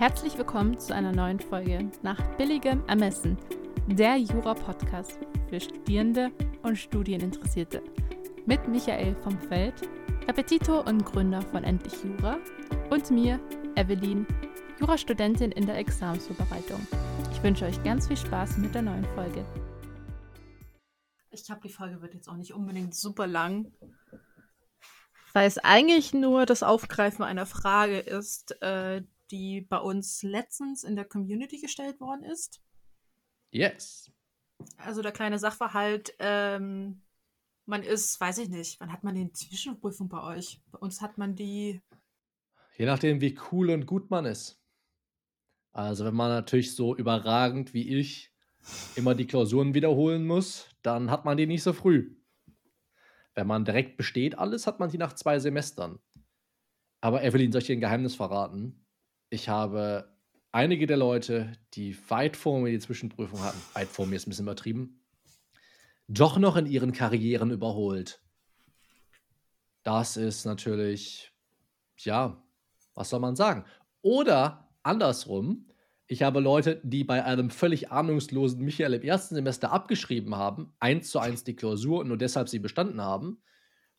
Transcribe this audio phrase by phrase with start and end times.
[0.00, 3.36] Herzlich willkommen zu einer neuen Folge nach billigem Ermessen,
[3.86, 5.18] der Jura-Podcast
[5.50, 7.82] für Studierende und Studieninteressierte.
[8.46, 9.74] Mit Michael vom Feld,
[10.26, 12.38] Repetitor und Gründer von Endlich Jura
[12.88, 13.38] und mir,
[13.76, 14.26] Evelyn,
[14.78, 16.80] Jurastudentin in der Examensvorbereitung.
[17.32, 19.44] Ich wünsche euch ganz viel Spaß mit der neuen Folge.
[21.30, 23.70] Ich glaube, die Folge wird jetzt auch nicht unbedingt super lang,
[25.34, 30.96] weil es eigentlich nur das Aufgreifen einer Frage ist, äh, die bei uns letztens in
[30.96, 32.60] der Community gestellt worden ist.
[33.50, 34.10] Yes.
[34.76, 37.02] Also der kleine Sachverhalt, ähm,
[37.66, 40.60] man ist, weiß ich nicht, wann hat man die Zwischenprüfung bei euch?
[40.70, 41.80] Bei uns hat man die.
[42.76, 44.60] Je nachdem, wie cool und gut man ist.
[45.72, 48.32] Also, wenn man natürlich so überragend wie ich
[48.96, 52.16] immer die Klausuren wiederholen muss, dann hat man die nicht so früh.
[53.34, 55.98] Wenn man direkt besteht alles, hat man die nach zwei Semestern.
[57.00, 58.79] Aber Evelyn, soll ich dir ein Geheimnis verraten?
[59.32, 60.12] Ich habe
[60.50, 64.30] einige der Leute, die weit vor mir die Zwischenprüfung hatten, weit vor mir ist ein
[64.30, 65.04] bisschen übertrieben,
[66.08, 68.20] doch noch in ihren Karrieren überholt.
[69.84, 71.32] Das ist natürlich,
[71.98, 72.42] ja,
[72.94, 73.64] was soll man sagen?
[74.02, 75.68] Oder andersrum,
[76.08, 81.08] ich habe Leute, die bei einem völlig ahnungslosen Michael im ersten Semester abgeschrieben haben, eins
[81.08, 83.40] zu eins die Klausur und nur deshalb sie bestanden haben,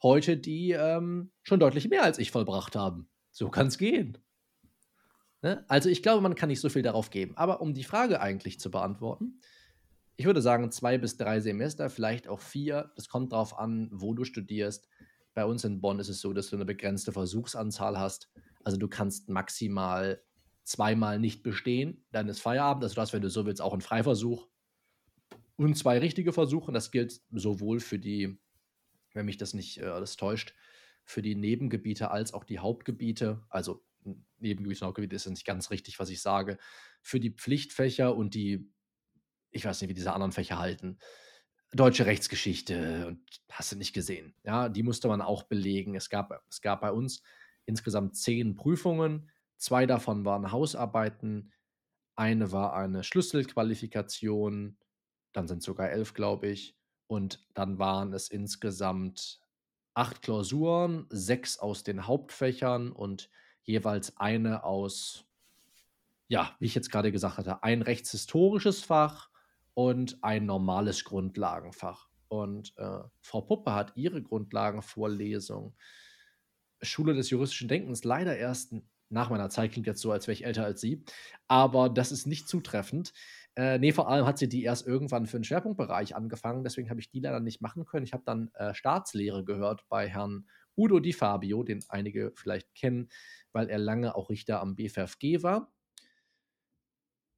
[0.03, 3.09] heute die ähm, schon deutlich mehr als ich vollbracht haben.
[3.31, 4.17] So kann es gehen.
[5.41, 5.65] Ne?
[5.67, 7.35] Also ich glaube, man kann nicht so viel darauf geben.
[7.35, 9.39] Aber um die Frage eigentlich zu beantworten,
[10.17, 12.91] ich würde sagen zwei bis drei Semester, vielleicht auch vier.
[12.95, 14.87] Das kommt darauf an, wo du studierst.
[15.33, 18.29] Bei uns in Bonn ist es so, dass du eine begrenzte Versuchsanzahl hast.
[18.63, 20.21] Also du kannst maximal
[20.63, 22.83] zweimal nicht bestehen, dann ist Feierabend.
[22.83, 24.47] Also du hast, wenn du so willst, auch einen Freiversuch
[25.55, 26.71] und zwei richtige Versuche.
[26.71, 28.37] Das gilt sowohl für die,
[29.13, 30.53] wenn mich das nicht äh, das täuscht,
[31.03, 33.43] für die Nebengebiete als auch die Hauptgebiete.
[33.49, 33.83] Also
[34.39, 36.57] Nebengebiet und Hauptgebiet ist nicht ganz richtig, was ich sage,
[37.01, 38.71] für die Pflichtfächer und die,
[39.51, 40.97] ich weiß nicht, wie diese anderen Fächer halten.
[41.73, 44.35] Deutsche Rechtsgeschichte und hast du nicht gesehen.
[44.43, 45.95] Ja, die musste man auch belegen.
[45.95, 47.21] Es gab, es gab bei uns
[47.65, 49.29] insgesamt zehn Prüfungen.
[49.57, 51.53] Zwei davon waren Hausarbeiten.
[52.15, 54.77] Eine war eine Schlüsselqualifikation.
[55.31, 56.75] Dann sind sogar elf, glaube ich.
[57.07, 59.39] Und dann waren es insgesamt
[59.93, 63.29] acht Klausuren, sechs aus den Hauptfächern und
[63.63, 65.25] jeweils eine aus,
[66.27, 69.29] ja, wie ich jetzt gerade gesagt hatte, ein rechtshistorisches Fach
[69.73, 72.07] und ein normales Grundlagenfach.
[72.27, 75.75] Und äh, Frau Puppe hat ihre Grundlagenvorlesung
[76.81, 78.73] Schule des juristischen Denkens leider erst
[79.09, 81.03] nach meiner Zeit, klingt jetzt so, als wäre ich älter als sie,
[81.47, 83.13] aber das ist nicht zutreffend.
[83.55, 87.01] Äh, nee, vor allem hat sie die erst irgendwann für einen Schwerpunktbereich angefangen, deswegen habe
[87.01, 88.05] ich die leider nicht machen können.
[88.05, 93.09] Ich habe dann äh, Staatslehre gehört bei Herrn Udo Di Fabio, den einige vielleicht kennen,
[93.51, 95.71] weil er lange auch Richter am BFFG war.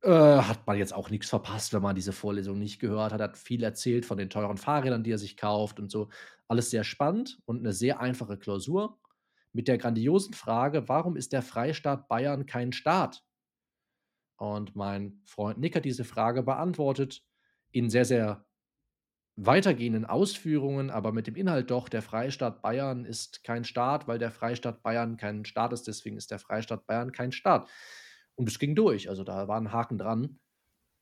[0.02, 3.22] Äh, hat man jetzt auch nichts verpasst, wenn man diese Vorlesung nicht gehört hat.
[3.22, 6.10] Hat viel erzählt von den teuren Fahrrädern, die er sich kauft und so.
[6.48, 9.00] Alles sehr spannend und eine sehr einfache Klausur
[9.54, 13.24] mit der grandiosen Frage, warum ist der Freistaat Bayern kein Staat?
[14.38, 17.24] Und mein Freund Nick hat diese Frage beantwortet
[17.72, 18.46] in sehr, sehr
[19.36, 24.32] weitergehenden Ausführungen, aber mit dem Inhalt doch, der Freistaat Bayern ist kein Staat, weil der
[24.32, 27.70] Freistaat Bayern kein Staat ist, deswegen ist der Freistaat Bayern kein Staat.
[28.36, 30.40] Und es ging durch, also da war ein Haken dran.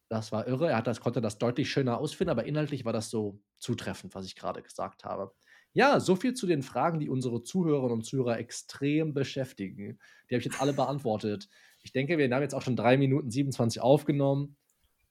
[0.10, 3.10] Das war irre, er hat das, konnte das deutlich schöner ausfinden, aber inhaltlich war das
[3.10, 5.34] so zutreffend, was ich gerade gesagt habe.
[5.74, 10.00] Ja, so viel zu den Fragen, die unsere Zuhörerinnen und Zuhörer extrem beschäftigen.
[10.30, 11.48] Die habe ich jetzt alle beantwortet.
[11.82, 14.58] Ich denke, wir haben jetzt auch schon 3 Minuten 27 aufgenommen.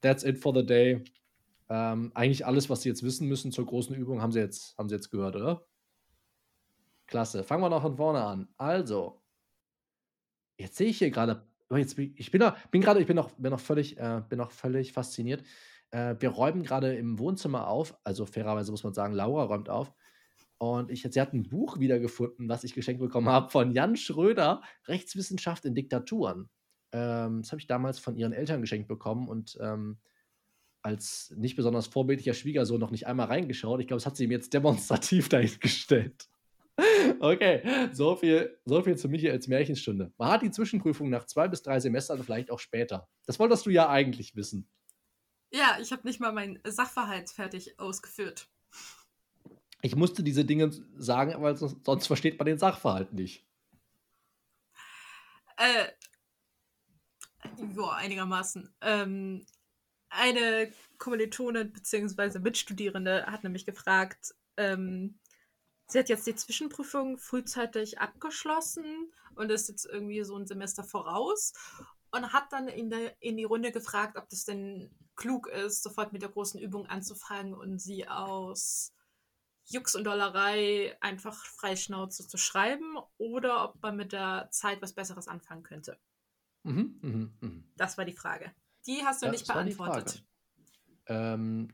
[0.01, 1.03] That's it for the day.
[1.73, 4.89] Ähm, eigentlich alles, was Sie jetzt wissen müssen zur großen Übung, haben Sie jetzt, haben
[4.89, 5.65] Sie jetzt gehört, oder?
[7.07, 7.45] Klasse.
[7.45, 8.49] Fangen wir noch von vorne an.
[8.57, 9.23] Also,
[10.57, 13.31] jetzt sehe ich hier gerade, oh, jetzt, ich bin, noch, bin gerade, ich bin noch,
[13.37, 15.45] bin noch völlig, äh, bin noch völlig fasziniert.
[15.91, 19.93] Äh, wir räumen gerade im Wohnzimmer auf, also fairerweise muss man sagen, Laura räumt auf.
[20.57, 24.61] Und ich, sie hat ein Buch wiedergefunden, was ich geschenkt bekommen habe von Jan Schröder,
[24.89, 26.49] Rechtswissenschaft in Diktaturen.
[26.91, 29.99] Ähm, das habe ich damals von ihren Eltern geschenkt bekommen und ähm,
[30.83, 33.79] als nicht besonders vorbildlicher Schwiegersohn noch nicht einmal reingeschaut.
[33.81, 36.27] Ich glaube, das hat sie ihm jetzt demonstrativ dahingestellt.
[37.19, 40.11] Okay, so viel, so viel zu Michaels Märchenstunde.
[40.17, 43.07] Man hat die Zwischenprüfung nach zwei bis drei Semestern, vielleicht auch später.
[43.25, 44.67] Das wolltest du ja eigentlich wissen.
[45.51, 48.49] Ja, ich habe nicht mal mein Sachverhalt fertig ausgeführt.
[49.81, 53.45] Ich musste diese Dinge sagen, weil sonst, sonst versteht man den Sachverhalt nicht.
[55.57, 55.87] Äh,
[57.75, 58.73] ja, einigermaßen.
[58.81, 59.45] Ähm,
[60.11, 62.39] eine Kommilitonin bzw.
[62.39, 65.19] Mitstudierende hat nämlich gefragt, ähm,
[65.87, 71.53] sie hat jetzt die Zwischenprüfung frühzeitig abgeschlossen und ist jetzt irgendwie so ein Semester voraus.
[72.11, 76.13] und hat dann in, der, in die Runde gefragt, ob das denn klug ist, sofort
[76.13, 78.93] mit der großen Übung anzufangen und sie aus
[79.65, 85.27] Jux und Dollerei einfach freischnauze zu schreiben oder ob man mit der Zeit was Besseres
[85.27, 85.97] anfangen könnte.
[86.63, 87.71] Mhm, mhm, mhm.
[87.77, 88.53] Das war die Frage.
[88.85, 90.23] Die hast du Ja, nicht das war die beantwortet.
[91.07, 91.69] Ähm,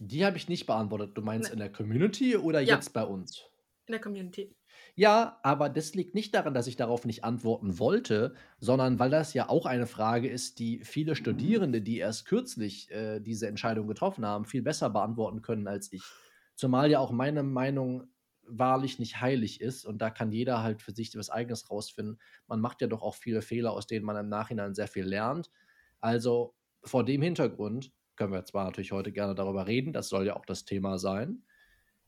[0.00, 1.16] die habe ich nicht beantwortet.
[1.16, 1.52] Du meinst Nee.
[1.52, 2.74] in der Community oder Ja.
[2.74, 3.44] jetzt bei uns?
[3.86, 4.56] In der Community.
[4.94, 9.34] Ja, aber das liegt nicht daran, dass ich darauf nicht antworten wollte, sondern weil das
[9.34, 14.24] ja auch eine Frage ist, die viele Studierende, die erst kürzlich äh, diese Entscheidung getroffen
[14.26, 16.16] haben, viel besser beantworten können als ich.
[16.54, 18.08] Zumal ja auch meine Meinung
[18.42, 22.18] wahrlich nicht heilig ist und da kann jeder halt für sich was Eigenes rausfinden.
[22.46, 25.50] Man macht ja doch auch viele Fehler, aus denen man im Nachhinein sehr viel lernt.
[26.00, 26.54] Also
[26.84, 30.46] vor dem Hintergrund können wir zwar natürlich heute gerne darüber reden, das soll ja auch
[30.46, 31.44] das Thema sein.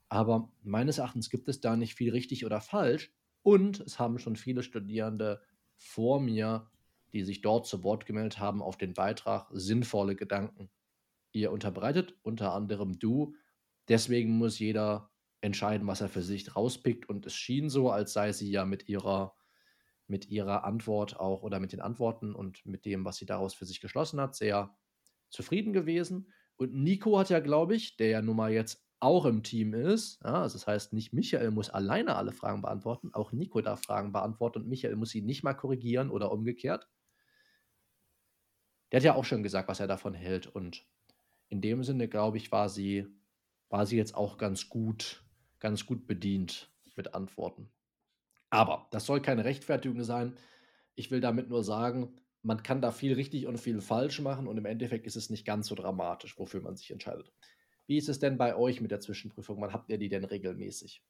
[0.09, 3.11] Aber meines Erachtens gibt es da nicht viel richtig oder falsch.
[3.41, 5.41] Und es haben schon viele Studierende
[5.75, 6.69] vor mir,
[7.13, 10.69] die sich dort zu Wort gemeldet haben, auf den Beitrag sinnvolle Gedanken
[11.31, 13.35] ihr unterbreitet, unter anderem du.
[13.87, 15.11] Deswegen muss jeder
[15.41, 17.09] entscheiden, was er für sich rauspickt.
[17.09, 19.35] Und es schien so, als sei sie ja mit ihrer,
[20.13, 23.65] mit ihrer Antwort auch oder mit den Antworten und mit dem, was sie daraus für
[23.65, 24.77] sich geschlossen hat, sehr
[25.31, 26.31] zufrieden gewesen.
[26.55, 30.21] Und Nico hat ja, glaube ich, der ja nun mal jetzt auch im Team ist,
[30.23, 34.11] ja, also das heißt, nicht Michael muss alleine alle Fragen beantworten, auch Nico darf Fragen
[34.11, 36.87] beantworten und Michael muss sie nicht mal korrigieren oder umgekehrt.
[38.91, 40.85] Der hat ja auch schon gesagt, was er davon hält und
[41.49, 43.07] in dem Sinne, glaube ich, war sie,
[43.69, 45.25] war sie jetzt auch ganz gut,
[45.59, 47.71] ganz gut bedient mit Antworten.
[48.53, 50.37] Aber das soll keine Rechtfertigung sein.
[50.95, 54.57] Ich will damit nur sagen, man kann da viel richtig und viel falsch machen und
[54.57, 57.31] im Endeffekt ist es nicht ganz so dramatisch, wofür man sich entscheidet.
[57.87, 59.61] Wie ist es denn bei euch mit der Zwischenprüfung?
[59.61, 61.03] Wann habt ihr die denn regelmäßig?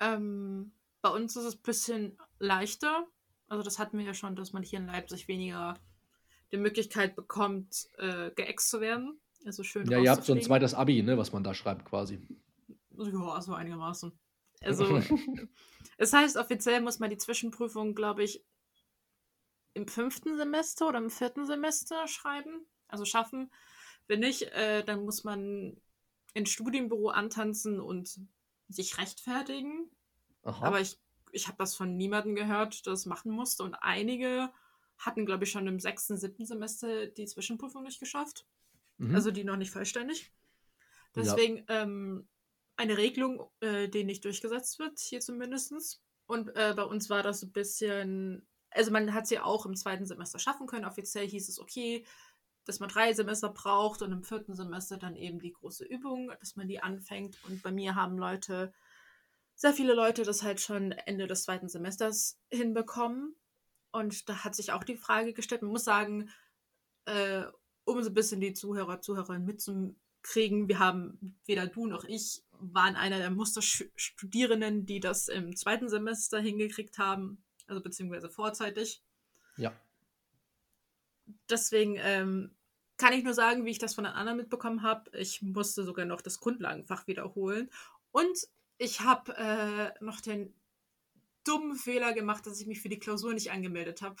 [0.00, 0.72] Ähm,
[1.02, 3.06] bei uns ist es ein bisschen leichter.
[3.48, 5.74] Also das hatten wir ja schon, dass man hier in Leipzig weniger
[6.52, 9.20] die Möglichkeit bekommt, äh, geäxt zu werden.
[9.44, 12.20] Also schön Ja, ihr habt so ein zweites Abi, ne, was man da schreibt quasi.
[12.96, 14.12] Ja, so einigermaßen.
[14.62, 14.84] Also,
[15.96, 18.44] es heißt, offiziell muss man die Zwischenprüfung, glaube ich,
[19.74, 23.50] im fünften Semester oder im vierten Semester schreiben, also schaffen.
[24.06, 25.80] Wenn nicht, äh, dann muss man
[26.34, 28.20] ins Studienbüro antanzen und
[28.68, 29.90] sich rechtfertigen.
[30.42, 30.66] Aha.
[30.66, 30.98] Aber ich,
[31.32, 33.62] ich habe das von niemandem gehört, der das machen musste.
[33.62, 34.50] Und einige
[34.98, 38.46] hatten, glaube ich, schon im sechsten, siebten Semester die Zwischenprüfung nicht geschafft.
[38.98, 39.14] Mhm.
[39.14, 40.32] Also die noch nicht vollständig.
[41.14, 41.22] Ja.
[41.22, 42.28] Deswegen ähm,
[42.80, 46.00] eine Regelung, äh, die nicht durchgesetzt wird, hier zumindest.
[46.26, 49.76] Und äh, bei uns war das so ein bisschen, also man hat sie auch im
[49.76, 50.86] zweiten Semester schaffen können.
[50.86, 52.06] Offiziell hieß es okay,
[52.64, 56.56] dass man drei Semester braucht und im vierten Semester dann eben die große Übung, dass
[56.56, 57.36] man die anfängt.
[57.44, 58.72] Und bei mir haben Leute,
[59.54, 63.36] sehr viele Leute das halt schon Ende des zweiten Semesters hinbekommen.
[63.92, 66.30] Und da hat sich auch die Frage gestellt, man muss sagen,
[67.04, 67.42] äh,
[67.84, 72.96] um so ein bisschen die Zuhörer, Zuhörerinnen mitzukriegen, wir haben, weder du noch ich, waren
[72.96, 79.02] einer der Musterstudierenden, die das im zweiten Semester hingekriegt haben, also beziehungsweise vorzeitig.
[79.56, 79.72] ja.
[81.48, 82.56] Deswegen ähm,
[82.96, 85.16] kann ich nur sagen, wie ich das von den anderen mitbekommen habe.
[85.16, 87.70] Ich musste sogar noch das Grundlagenfach wiederholen.
[88.10, 88.48] Und
[88.78, 90.54] ich habe äh, noch den
[91.44, 94.16] dummen Fehler gemacht, dass ich mich für die Klausur nicht angemeldet habe.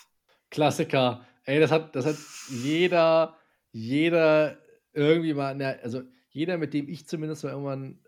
[0.50, 1.26] Klassiker.
[1.44, 2.16] Ey, das hat, das hat
[2.48, 3.36] jeder,
[3.72, 4.58] jeder
[4.92, 8.04] irgendwie mal, also jeder, mit dem ich zumindest mal irgendwann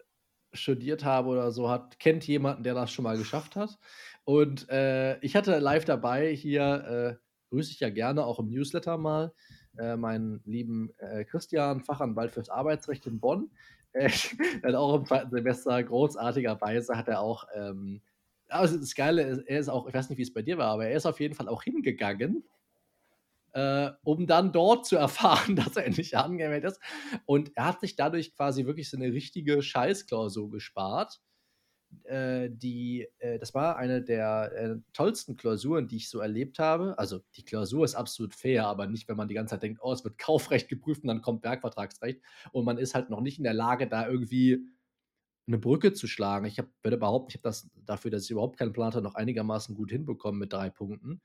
[0.53, 3.79] studiert habe oder so, hat, kennt jemanden, der das schon mal geschafft hat.
[4.25, 8.99] Und äh, ich hatte live dabei hier, äh, grüße ich ja gerne auch im Newsletter
[8.99, 9.33] mal,
[9.79, 13.51] äh, meinen lieben äh, Christian, Fachanwalt fürs Arbeitsrecht in Bonn.
[13.93, 14.09] Äh,
[14.65, 18.01] hat auch im zweiten Semester großartigerweise hat er auch ähm,
[18.53, 20.69] also das Geile ist, er ist auch, ich weiß nicht, wie es bei dir war,
[20.69, 22.45] aber er ist auf jeden Fall auch hingegangen,
[23.53, 26.81] äh, um dann dort zu erfahren, dass er nicht angemeldet ist.
[27.27, 31.21] Und er hat sich dadurch quasi wirklich so eine richtige Scheißklausur gespart.
[32.05, 36.99] Äh, die, äh, das war eine der äh, tollsten Klausuren, die ich so erlebt habe.
[36.99, 39.93] Also die Klausur ist absolut fair, aber nicht, wenn man die ganze Zeit denkt, oh,
[39.93, 43.45] es wird Kaufrecht geprüft und dann kommt Werkvertragsrecht und man ist halt noch nicht in
[43.45, 44.67] der Lage, da irgendwie
[45.47, 46.47] eine Brücke zu schlagen.
[46.47, 49.75] Ich würde behaupten, ich habe das dafür, dass ich überhaupt keinen Plan hatte, noch einigermaßen
[49.75, 51.21] gut hinbekommen mit drei Punkten.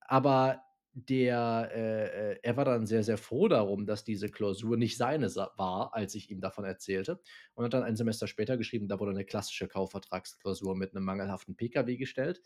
[0.00, 0.62] Aber
[0.94, 5.26] der, äh, äh, er war dann sehr, sehr froh darum, dass diese Klausur nicht seine
[5.34, 7.20] war, als ich ihm davon erzählte.
[7.54, 11.56] Und hat dann ein Semester später geschrieben, da wurde eine klassische Kaufvertragsklausur mit einem mangelhaften
[11.56, 12.42] PKW gestellt.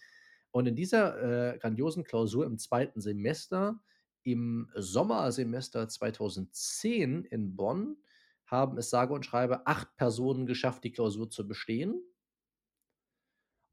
[0.50, 3.81] Und in dieser äh, grandiosen Klausur im zweiten Semester,
[4.23, 7.99] im Sommersemester 2010 in Bonn,
[8.47, 12.02] haben es sage und schreibe acht Personen geschafft, die Klausur zu bestehen.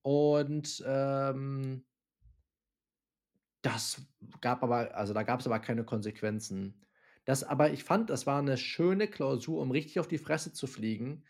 [0.02, 1.86] Und ähm,
[3.66, 4.06] Das
[4.42, 6.82] gab aber, also da gab es aber keine Konsequenzen.
[7.26, 10.68] Das aber ich fand, das war eine schöne Klausur, um richtig auf die Fresse zu
[10.68, 11.26] fliegen,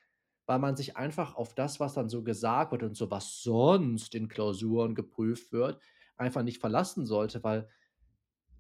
[0.46, 4.16] weil man sich einfach auf das, was dann so gesagt wird und so, was sonst
[4.16, 5.82] in Klausuren geprüft wird,
[6.18, 7.70] einfach nicht verlassen sollte, weil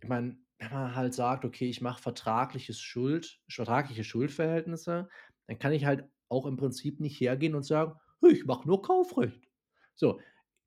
[0.01, 5.09] ich meine, wenn man halt sagt: „Okay, ich mache vertragliches Schuld vertragliche Schuldverhältnisse“,
[5.47, 9.49] dann kann ich halt auch im Prinzip nicht hergehen und sagen: „Ich mache nur Kaufrecht.“
[9.95, 10.19] So,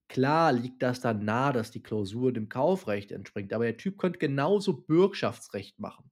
[0.09, 4.19] klar liegt das dann nahe, dass die Klausur dem Kaufrecht entspringt, aber der Typ könnte
[4.19, 6.11] genauso Bürgschaftsrecht machen.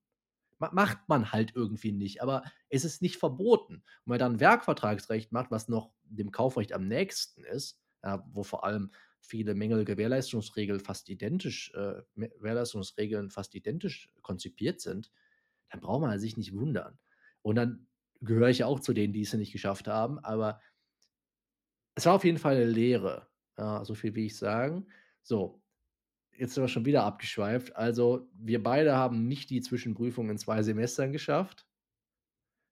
[0.58, 3.74] Ma macht man halt irgendwie nicht, aber es ist nicht verboten.
[3.76, 8.42] Und wenn man dann Werkvertragsrecht macht, was noch dem Kaufrecht am nächsten ist, ja, wo
[8.42, 15.10] vor allem viele Mängel Gewährleistungsregeln fast identisch äh, Gewährleistungsregeln fast identisch konzipiert sind,
[15.70, 16.98] dann braucht man sich nicht wundern.
[17.42, 17.86] Und dann
[18.20, 20.60] gehöre ich auch zu denen, die es nicht geschafft haben, aber
[21.94, 23.28] es war auf jeden Fall eine Lehre.
[23.58, 24.86] Ja, so viel wie ich sagen.
[25.22, 25.60] So,
[26.36, 27.76] jetzt sind wir schon wieder abgeschweift.
[27.76, 31.66] Also, wir beide haben nicht die Zwischenprüfung in zwei Semestern geschafft.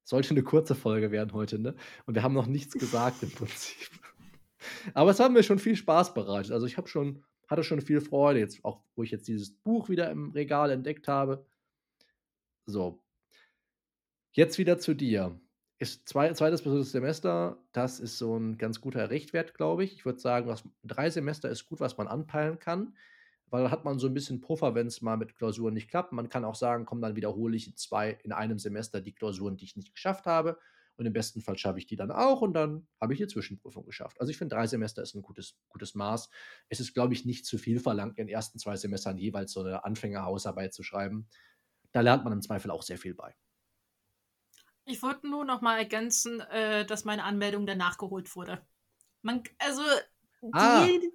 [0.05, 1.75] Sollte eine kurze Folge werden heute, ne?
[2.07, 3.89] Und wir haben noch nichts gesagt im Prinzip.
[4.93, 6.53] Aber es hat mir schon viel Spaß bereitet.
[6.53, 9.89] Also, ich habe schon hatte schon viel Freude jetzt, auch wo ich jetzt dieses Buch
[9.89, 11.47] wieder im Regal entdeckt habe.
[12.67, 13.03] So.
[14.33, 15.39] Jetzt wieder zu dir.
[15.79, 19.93] Ist zwei, zweites bis drittes Semester, das ist so ein ganz guter Richtwert, glaube ich.
[19.95, 22.95] Ich würde sagen, was, drei Semester ist gut, was man anpeilen kann
[23.49, 26.13] weil dann hat man so ein bisschen Puffer, wenn es mal mit Klausuren nicht klappt.
[26.13, 29.57] Man kann auch sagen: „Komm, dann wiederhole ich in zwei in einem Semester die Klausuren,
[29.57, 30.59] die ich nicht geschafft habe
[30.97, 33.87] und im besten Fall schaffe ich die dann auch und dann habe ich die Zwischenprüfung
[33.87, 36.31] geschafft.“ Also, ich finde, drei Semester ist ein gutes gutes Maß.
[36.71, 39.61] Es ist, glaube ich, nicht zu viel verlangt, in den ersten zwei Semestern jeweils so
[39.61, 41.29] eine Anfängerhausarbeit zu schreiben.
[41.93, 43.35] Da lernt man im Zweifel auch sehr viel bei.
[44.87, 48.67] Ich wollte nur noch mal ergänzen, äh, dass meine Anmeldung dann nachgeholt wurde.
[49.23, 49.83] Man also,
[50.53, 50.85] Ah.
[50.87, 51.13] die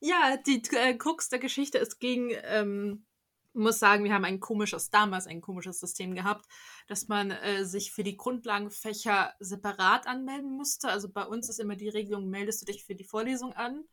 [0.00, 3.06] ja, die äh, Krux der Geschichte ist gegen, ähm,
[3.54, 6.46] muss sagen, wir haben ein komisches, damals ein komisches System gehabt,
[6.88, 10.88] dass man äh, sich für die Grundlagenfächer separat anmelden musste.
[10.88, 13.84] Also bei uns ist immer die Regelung, meldest du dich für die Vorlesung an.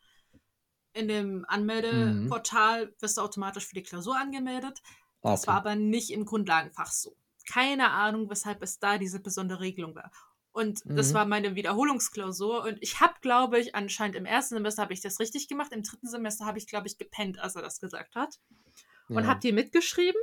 [0.94, 1.46] In dem Mhm.
[1.48, 4.82] Anmeldeportal wirst du automatisch für die Klausur angemeldet.
[5.24, 5.70] Ah, Das war okay.
[5.70, 7.16] aber nicht im Grundlagenfach so.
[7.52, 10.12] Keine Ahnung, weshalb es da diese besondere Regelung war.
[10.52, 11.14] Und das Mhm.
[11.14, 12.64] war meine Wiederholungsklausur.
[12.64, 15.72] Und ich habe, glaube ich, anscheinend im ersten Semester habe ich das richtig gemacht.
[15.72, 18.40] Im dritten Semester habe ich, glaube ich, gepennt, als er das gesagt hat.
[19.08, 19.28] Und Ja.
[19.28, 20.22] habe die mitgeschrieben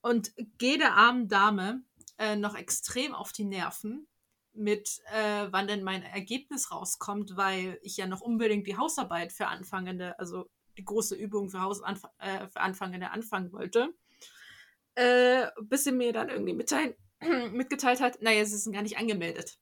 [0.00, 1.82] und gehe der armen Dame
[2.18, 4.06] äh, noch extrem auf die Nerven
[4.52, 9.48] mit, äh, wann denn mein Ergebnis rauskommt, weil ich ja noch unbedingt die Hausarbeit für
[9.48, 11.80] Anfangende, also die große Übung für, Haus
[12.18, 13.92] äh, für Anfangende anfangen wollte.
[14.96, 16.94] Äh, bis sie mir dann irgendwie mitteilen,
[17.52, 19.58] mitgeteilt hat, naja, sie sind gar nicht angemeldet.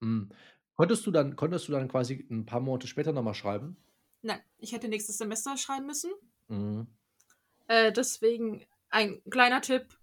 [0.00, 0.30] Mhm.
[0.74, 3.76] Konntest du dann konntest du dann quasi ein paar Monate später noch mal schreiben?
[4.22, 6.10] Nein, ich hätte nächstes Semester schreiben müssen.
[6.48, 6.86] Mhm.
[7.68, 9.98] Äh, deswegen ein kleiner Tipp,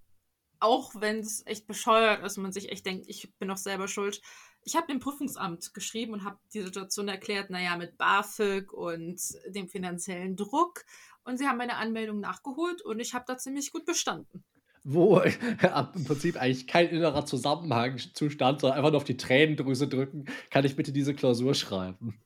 [0.60, 4.22] auch wenn es echt bescheuert ist man sich echt denkt, ich bin doch selber schuld.
[4.65, 9.67] Ich habe dem Prüfungsamt geschrieben und habe die Situation erklärt, naja, mit BAföG und dem
[9.67, 10.86] finanziellen Druck.
[11.25, 14.46] Und sie haben meine Anmeldung nachgeholt und ich habe da ziemlich gut bestanden.
[14.84, 15.20] Wo
[15.96, 20.66] im Prinzip eigentlich kein innerer Zusammenhang zustand, sondern einfach nur auf die Tränendrüse drücken: „Kann
[20.66, 22.22] ich bitte diese Klausur schreiben?“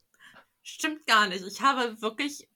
[0.64, 1.46] Stimmt gar nicht.
[1.46, 2.50] Ich habe wirklich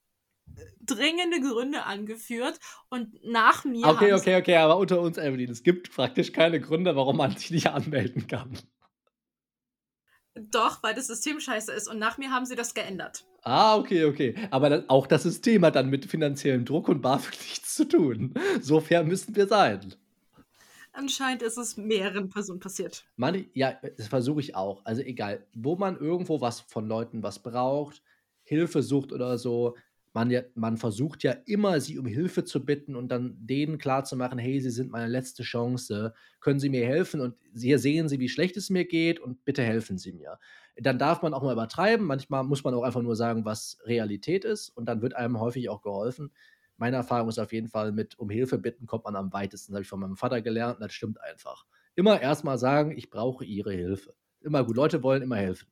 [0.81, 5.91] dringende Gründe angeführt und nach mir Okay, okay, okay, aber unter uns, Evelyn, es gibt
[5.93, 8.57] praktisch keine Gründe, warum man sich nicht anmelden kann.
[10.35, 13.25] doch, weil das System scheiße ist und nach mir haben sie das geändert.
[13.43, 14.35] Ah, okay, okay.
[14.51, 18.33] Aber dann auch das System hat dann mit finanziellem Druck und BAföG nichts zu tun.
[18.61, 19.95] So fair müssen wir sein.
[20.93, 23.05] Anscheinend ist es mehreren Personen passiert.
[23.15, 24.85] Manche, ja, das versuche ich auch.
[24.85, 28.01] Also egal, wo man irgendwo was von Leuten was braucht,
[28.43, 29.75] Hilfe sucht oder so,
[30.13, 34.37] man, ja, man versucht ja immer, sie um Hilfe zu bitten und dann denen klarzumachen,
[34.37, 38.27] hey, sie sind meine letzte Chance, können sie mir helfen und hier sehen sie, wie
[38.27, 40.37] schlecht es mir geht und bitte helfen sie mir.
[40.83, 44.45] Dann darf man auch mal übertreiben, manchmal muss man auch einfach nur sagen, was Realität
[44.45, 46.31] ist und dann wird einem häufig auch geholfen.
[46.77, 49.71] Meine Erfahrung ist auf jeden Fall, mit um Hilfe bitten kommt man am weitesten.
[49.71, 51.65] Das habe ich von meinem Vater gelernt und das stimmt einfach.
[51.93, 54.15] Immer erstmal sagen, ich brauche ihre Hilfe.
[54.39, 55.67] Immer gut, Leute wollen immer helfen.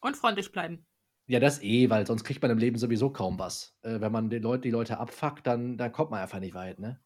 [0.00, 0.86] Und freundlich bleiben.
[1.26, 3.74] Ja, das eh, weil sonst kriegt man im Leben sowieso kaum was.
[3.82, 6.78] Äh, wenn man die Leute, die Leute abfuckt, dann, dann kommt man einfach nicht weit,
[6.78, 7.00] ne?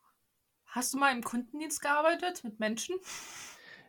[0.66, 2.97] Hast du mal im Kundendienst gearbeitet mit Menschen?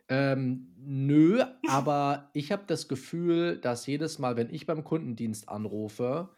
[0.08, 6.30] Ähm, nö, aber ich habe das Gefühl, dass jedes Mal, wenn ich beim Kundendienst anrufe,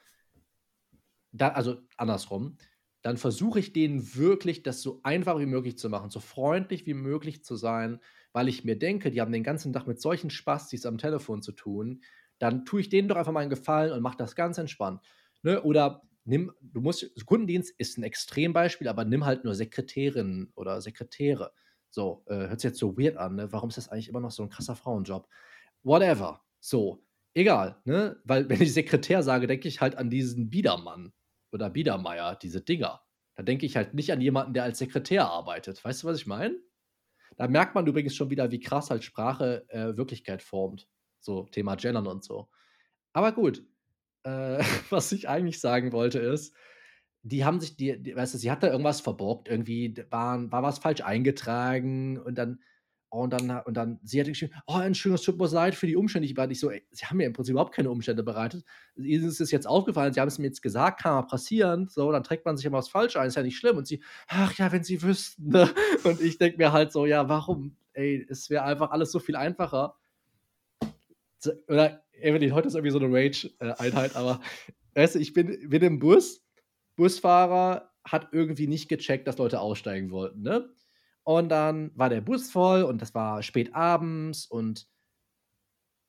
[1.32, 2.56] da, also andersrum,
[3.02, 6.94] dann versuche ich denen wirklich, das so einfach wie möglich zu machen, so freundlich wie
[6.94, 8.00] möglich zu sein,
[8.32, 11.52] weil ich mir denke, die haben den ganzen Tag mit solchen Spastis am Telefon zu
[11.52, 12.02] tun,
[12.38, 15.02] dann tue ich denen doch einfach mal einen Gefallen und mache das ganz entspannt.
[15.42, 15.62] Ne?
[15.62, 21.52] Oder nimm, du musst, Kundendienst ist ein Extrembeispiel, aber nimm halt nur Sekretärinnen oder Sekretäre.
[21.94, 23.52] So, äh, hört sich jetzt so weird an, ne?
[23.52, 25.28] Warum ist das eigentlich immer noch so ein krasser Frauenjob?
[25.84, 26.42] Whatever.
[26.58, 28.20] So, egal, ne?
[28.24, 31.12] Weil, wenn ich Sekretär sage, denke ich halt an diesen Biedermann
[31.52, 33.00] oder Biedermeier, diese Dinger.
[33.36, 35.84] Da denke ich halt nicht an jemanden, der als Sekretär arbeitet.
[35.84, 36.58] Weißt du, was ich meine?
[37.36, 40.88] Da merkt man übrigens schon wieder, wie krass halt Sprache äh, Wirklichkeit formt.
[41.20, 42.48] So, Thema Gendern und so.
[43.12, 43.64] Aber gut,
[44.24, 44.58] äh,
[44.90, 46.56] was ich eigentlich sagen wollte ist,
[47.24, 50.62] die haben sich, die, die, weißt du, sie hat da irgendwas verborgt, irgendwie war, war
[50.62, 52.60] was falsch eingetragen und dann,
[53.08, 55.96] und dann, und dann, sie hat geschrieben, oh, Entschuldigung, es tut mir leid für die
[55.96, 56.26] Umstände.
[56.26, 58.64] Ich war nicht so, ey, sie haben mir im Prinzip überhaupt keine Umstände bereitet.
[58.96, 62.10] Ihnen ist es jetzt aufgefallen, sie haben es mir jetzt gesagt, kann mal passieren, so,
[62.12, 63.78] dann trägt man sich immer was falsch ein, ist ja nicht schlimm.
[63.78, 65.70] Und sie, ach ja, wenn sie wüssten, ne?
[66.04, 67.76] Und ich denke mir halt so, ja, warum?
[67.92, 69.94] Ey, es wäre einfach alles so viel einfacher.
[71.68, 74.40] Oder, Evelyn, heute ist irgendwie so eine Rage-Einheit, aber,
[74.94, 76.43] weißt du, ich bin, bin im Bus,
[76.96, 80.68] Busfahrer hat irgendwie nicht gecheckt, dass Leute aussteigen wollten, ne?
[81.24, 84.86] Und dann war der Bus voll und das war spät abends und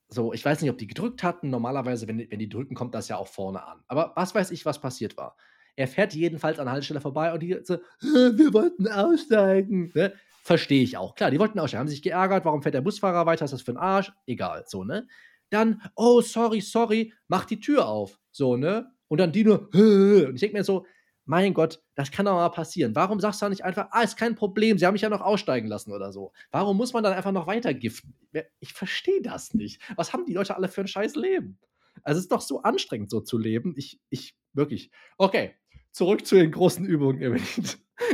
[0.08, 1.50] so, ich weiß nicht, ob die gedrückt hatten.
[1.50, 3.82] Normalerweise, wenn, wenn die drücken, kommt das ja auch vorne an.
[3.88, 5.36] Aber was weiß ich, was passiert war.
[5.75, 9.92] Er fährt jedenfalls an der Haltestelle vorbei und die so, wir wollten aussteigen.
[9.94, 10.13] Ne?
[10.44, 11.15] Verstehe ich auch.
[11.15, 13.72] Klar, die wollten aussteigen, haben sich geärgert, warum fährt der Busfahrer weiter, ist das für
[13.72, 14.12] ein Arsch?
[14.27, 15.08] Egal, so, ne?
[15.50, 18.20] Dann, oh, sorry, sorry, mach die Tür auf.
[18.32, 18.92] So, ne?
[19.07, 20.85] Und dann die nur, und ich denke mir so,
[21.25, 22.95] mein Gott, das kann doch mal passieren.
[22.95, 25.67] Warum sagst du nicht einfach, ah, ist kein Problem, sie haben mich ja noch aussteigen
[25.67, 26.31] lassen oder so?
[26.51, 28.15] Warum muss man dann einfach noch weiter giften?
[28.59, 29.81] Ich verstehe das nicht.
[29.95, 31.57] Was haben die Leute alle für ein scheiß Leben?
[32.03, 33.74] Also es ist doch so anstrengend, so zu leben.
[33.75, 34.91] Ich, ich, wirklich.
[35.17, 35.55] Okay,
[35.91, 37.41] zurück zu den großen Übungen.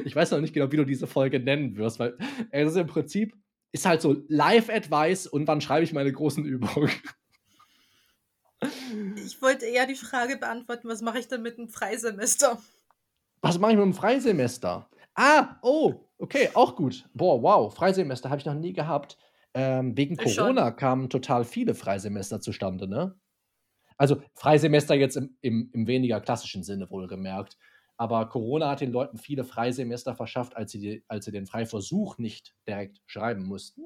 [0.05, 2.15] Ich weiß noch nicht genau, wie du diese Folge nennen wirst, weil
[2.51, 3.33] es ist im Prinzip,
[3.71, 6.91] ist halt so Live-Advice und wann schreibe ich meine großen Übungen.
[9.15, 12.62] Ich wollte eher die Frage beantworten, was mache ich denn mit einem Freisemester?
[13.41, 14.89] Was mache ich mit dem Freisemester?
[15.15, 17.10] Ah, oh, okay, auch gut.
[17.13, 19.18] Boah, wow, Freisemester habe ich noch nie gehabt.
[19.53, 20.75] Ähm, wegen ich Corona schon.
[20.77, 23.20] kamen total viele Freisemester zustande, ne?
[23.98, 27.57] Also Freisemester jetzt im, im, im weniger klassischen Sinne wohlgemerkt.
[27.98, 32.18] Aber Corona hat den Leuten viele Freisemester verschafft, als sie, die, als sie den Freiversuch
[32.18, 33.83] nicht direkt schreiben mussten.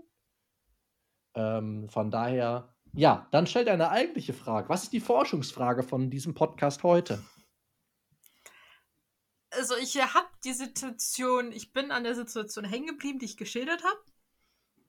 [1.34, 4.70] Ähm, von daher, ja, dann stellt eine eigentliche Frage.
[4.70, 7.24] Was ist die Forschungsfrage von diesem Podcast heute?
[9.56, 13.84] also ich habe die Situation, ich bin an der Situation hängen geblieben, die ich geschildert
[13.84, 14.00] habe.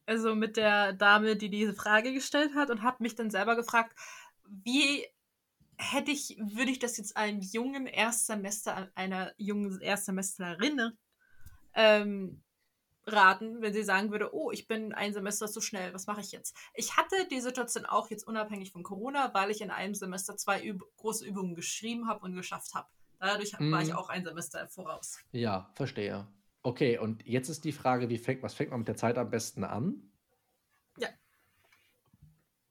[0.06, 3.96] Also mit der Dame, die diese Frage gestellt hat und habe mich dann selber gefragt,
[4.44, 5.04] wie
[5.78, 10.92] hätte ich, würde ich das jetzt einem jungen Erstsemester, einer jungen Erstsemesterin
[11.74, 12.42] ähm,
[13.06, 16.32] raten, wenn sie sagen würde, oh, ich bin ein Semester zu schnell, was mache ich
[16.32, 16.56] jetzt?
[16.74, 20.62] Ich hatte die Situation auch jetzt unabhängig von Corona, weil ich in einem Semester zwei
[20.62, 22.88] Üb große Übungen geschrieben habe und geschafft habe.
[23.20, 23.72] Dadurch mhm.
[23.72, 23.96] war ich mhm.
[23.96, 25.18] auch ein Semester voraus.
[25.32, 26.26] Ja, verstehe.
[26.62, 29.30] Okay, und jetzt ist die Frage, wie fängt, was fängt man mit der Zeit am
[29.30, 30.10] besten an?
[30.98, 31.08] Ja.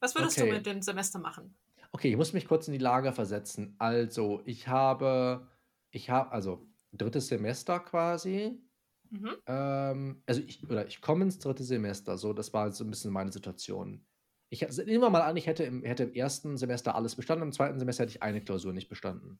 [0.02, 0.50] Was würdest okay.
[0.50, 1.56] du mit dem Semester machen?
[1.93, 3.76] Okay, ich muss mich kurz in die Lage versetzen.
[3.80, 5.50] Also, ich habe,
[5.91, 8.62] ich habe, also drittes Semester quasi.
[9.10, 9.36] Mhm.
[9.46, 13.12] Ähm, also ich, oder ich komme ins dritte Semester, so, das war so ein bisschen
[13.12, 14.06] meine Situation.
[14.50, 17.52] Ich nehmen wir mal an, ich hätte im, hätte im ersten Semester alles bestanden, im
[17.52, 19.39] zweiten Semester hätte ich eine Klausur nicht bestanden.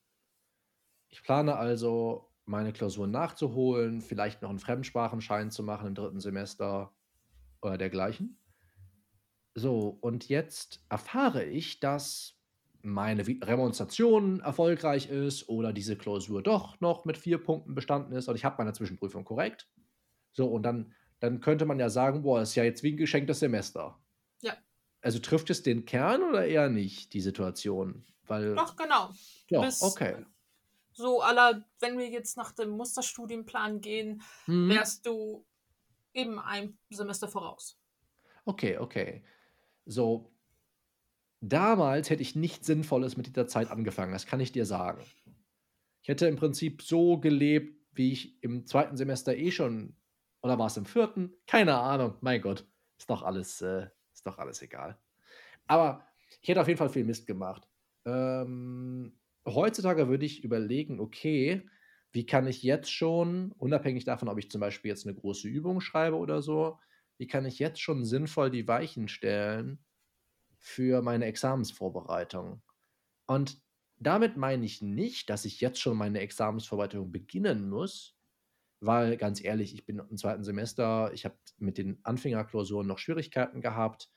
[1.10, 6.94] Ich plane also, meine Klausuren nachzuholen, vielleicht noch einen Fremdsprachenschein zu machen im dritten Semester
[7.62, 8.38] oder dergleichen.
[9.56, 12.38] So, und jetzt erfahre ich, dass
[12.86, 18.36] meine Remonstration erfolgreich ist oder diese Klausur doch noch mit vier Punkten bestanden ist und
[18.36, 19.68] ich habe meine Zwischenprüfung korrekt.
[20.34, 23.40] So, und dann, dann könnte man ja sagen, boah, ist ja jetzt wie ein geschenktes
[23.40, 24.00] Semester.
[24.42, 24.54] Ja.
[25.02, 28.06] Also trifft es den Kern oder eher nicht, die Situation?
[28.28, 29.10] Weil, Doch, genau.
[29.50, 30.26] Ja, okay.
[30.94, 34.70] So aller, wenn wir jetzt nach dem Musterstudienplan gehen, mhm.
[34.70, 35.46] wärst du
[36.14, 37.78] eben ein Semester voraus.
[38.46, 39.24] Okay, okay.
[39.86, 40.32] So,
[41.42, 45.04] damals hätte ich nichts Sinnvolles mit dieser Zeit angefangen, das kann ich dir sagen.
[46.02, 49.96] Ich hätte im Prinzip so gelebt, wie ich im zweiten Semester eh schon,
[50.42, 51.34] oder war es im vierten?
[51.48, 52.68] Keine Ahnung, mein Gott,
[52.98, 55.00] ist doch alles, äh, ist doch alles egal.
[55.68, 56.08] Aber
[56.42, 57.68] ich hätte auf jeden Fall viel Mist gemacht.
[58.06, 59.18] Ähm,
[59.48, 61.68] heutzutage würde ich überlegen, okay,
[62.12, 65.82] wie kann ich jetzt schon, unabhängig davon, ob ich zum Beispiel jetzt eine große Übung
[65.82, 66.80] schreibe oder so,
[67.18, 69.84] wie kann ich jetzt schon sinnvoll die Weichen stellen
[70.66, 72.64] für meine Examensvorbereitung?
[73.28, 73.62] Und
[73.98, 78.18] damit meine ich nicht, dass ich jetzt schon meine Examensvorbereitung beginnen muss,
[78.80, 83.62] weil ganz ehrlich, ich bin im zweiten Semester, ich habe mit den Anfängerklausuren noch Schwierigkeiten
[83.62, 84.10] gehabt.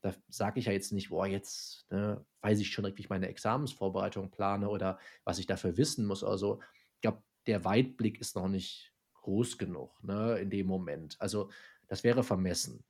[0.00, 3.28] Da sage ich ja jetzt nicht, boah, jetzt ne, weiß ich schon, wie ich meine
[3.28, 6.22] Examensvorbereitung plane oder was ich dafür wissen muss.
[6.22, 6.60] Also,
[6.94, 11.20] ich glaube, der Weitblick ist noch nicht groß genug ne, in dem Moment.
[11.20, 11.50] Also,
[11.88, 12.84] das wäre vermessen.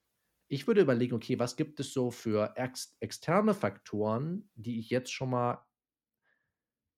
[0.52, 5.10] Ich würde überlegen, okay, was gibt es so für ex externe Faktoren, die ich jetzt
[5.12, 5.64] schon mal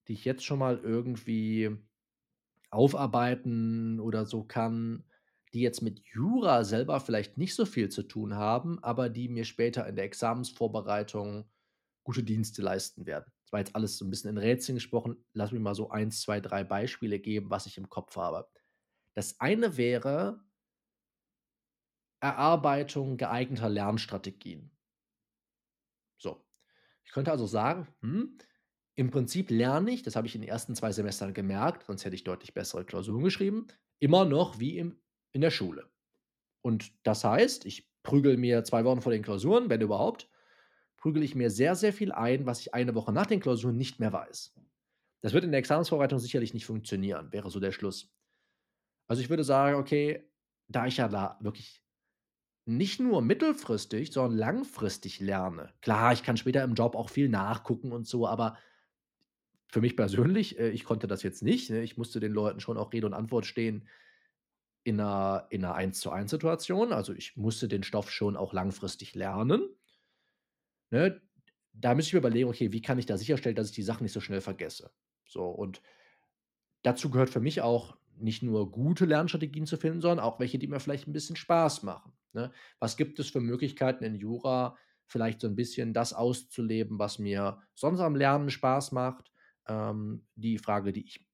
[0.09, 1.77] die ich jetzt schon mal irgendwie
[2.71, 5.05] aufarbeiten oder so kann,
[5.55, 9.45] die jetzt mit Jura selber vielleicht nicht so viel zu tun haben, aber die mir
[9.45, 11.51] später in der Examensvorbereitung
[12.05, 13.33] gute Dienste leisten werden.
[13.45, 15.25] Das war jetzt alles so ein bisschen in Rätseln gesprochen.
[15.35, 18.49] Lass mich mal so eins, zwei, drei Beispiele geben, was ich im Kopf habe.
[19.15, 20.41] Das eine wäre
[22.23, 24.71] Erarbeitung geeigneter Lernstrategien.
[26.17, 26.41] So.
[27.05, 28.39] Ich könnte also sagen, hm,
[28.95, 32.15] im Prinzip lerne ich, das habe ich in den ersten zwei Semestern gemerkt, sonst hätte
[32.15, 33.67] ich deutlich bessere Klausuren geschrieben,
[33.99, 35.01] immer noch wie im,
[35.33, 35.91] in der Schule.
[36.63, 40.31] Und das heißt, ich prügel mir zwei Wochen vor den Klausuren, wenn überhaupt,
[40.97, 43.99] prügel ich mir sehr, sehr viel ein, was ich eine Woche nach den Klausuren nicht
[43.99, 44.55] mehr weiß.
[45.23, 48.15] Das wird in der Examensvorbereitung sicherlich nicht funktionieren, wäre so der Schluss.
[49.09, 50.31] Also ich würde sagen, okay,
[50.69, 51.82] da ich ja da wirklich
[52.77, 55.73] nicht nur mittelfristig, sondern langfristig lerne.
[55.81, 58.57] Klar, ich kann später im Job auch viel nachgucken und so, aber
[59.69, 61.71] für mich persönlich, äh, ich konnte das jetzt nicht.
[61.71, 61.83] Ne?
[61.83, 63.89] Ich musste den Leuten schon auch Rede und Antwort stehen
[64.85, 66.93] in einer, in einer 1 zu 1 Situation.
[66.93, 69.69] Also ich musste den Stoff schon auch langfristig lernen.
[70.91, 71.23] Ne?
[71.73, 74.03] Da müsste ich mir überlegen, okay, wie kann ich da sicherstellen, dass ich die Sachen
[74.03, 74.91] nicht so schnell vergesse.
[75.27, 75.81] So, und
[76.83, 80.67] dazu gehört für mich auch nicht nur gute Lernstrategien zu finden, sondern auch welche, die
[80.67, 82.13] mir vielleicht ein bisschen Spaß machen.
[82.33, 82.53] Ne?
[82.79, 87.61] Was gibt es für Möglichkeiten in Jura, vielleicht so ein bisschen das auszuleben, was mir
[87.75, 89.33] sonst am Lernen Spaß macht?
[89.67, 91.27] Ähm, die Frage, die ich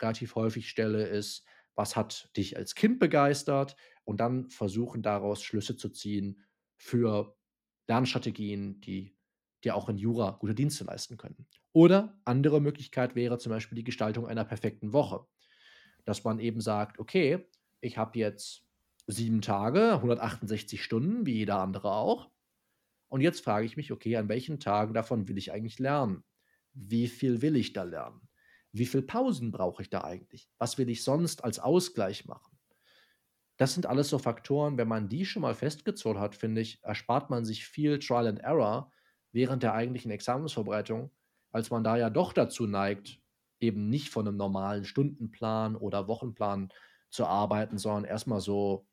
[0.00, 3.76] relativ häufig stelle, ist, was hat dich als Kind begeistert?
[4.04, 6.42] Und dann versuchen daraus Schlüsse zu ziehen
[6.76, 7.36] für
[7.88, 9.16] Lernstrategien, die
[9.64, 11.46] dir auch in Jura gute Dienste leisten können.
[11.72, 15.26] Oder andere Möglichkeit wäre zum Beispiel die Gestaltung einer perfekten Woche.
[16.04, 17.48] Dass man eben sagt, okay,
[17.80, 18.65] ich habe jetzt
[19.06, 22.30] sieben Tage, 168 Stunden, wie jeder andere auch.
[23.08, 26.24] Und jetzt frage ich mich, okay, an welchen Tagen davon will ich eigentlich lernen?
[26.72, 28.28] Wie viel will ich da lernen?
[28.72, 30.50] Wie viele Pausen brauche ich da eigentlich?
[30.58, 32.58] Was will ich sonst als Ausgleich machen?
[33.56, 37.30] Das sind alles so Faktoren, wenn man die schon mal festgezogen hat, finde ich, erspart
[37.30, 38.92] man sich viel Trial and Error
[39.32, 41.10] während der eigentlichen Examensvorbereitung,
[41.52, 43.18] als man da ja doch dazu neigt,
[43.60, 46.70] eben nicht von einem normalen Stundenplan oder Wochenplan
[47.08, 48.86] zu arbeiten, sondern erstmal so